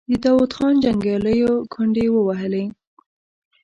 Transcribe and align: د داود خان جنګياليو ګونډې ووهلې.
د 0.09 0.11
داود 0.23 0.51
خان 0.57 0.73
جنګياليو 0.83 1.53
ګونډې 1.73 2.05
ووهلې. 2.11 2.63